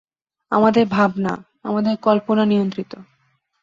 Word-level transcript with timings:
আমাদের 0.51 0.85
ভাবনা, 0.87 1.33
আমাদের 1.63 1.93
কল্পনা 1.97 2.43
নিয়ন্ত্রিত। 2.45 2.91